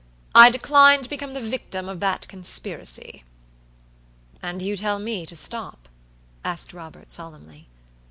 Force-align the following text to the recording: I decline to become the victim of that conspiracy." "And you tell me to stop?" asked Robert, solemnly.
I 0.33 0.49
decline 0.49 1.03
to 1.03 1.09
become 1.09 1.35
the 1.35 1.39
victim 1.39 1.87
of 1.87 1.99
that 1.99 2.27
conspiracy." 2.27 3.23
"And 4.41 4.59
you 4.59 4.75
tell 4.75 4.97
me 4.97 5.27
to 5.27 5.35
stop?" 5.35 5.87
asked 6.43 6.73
Robert, 6.73 7.11
solemnly. 7.11 7.67